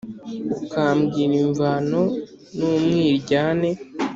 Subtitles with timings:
[0.63, 2.01] ukambwira imvano
[2.57, 3.69] n'umwiryane...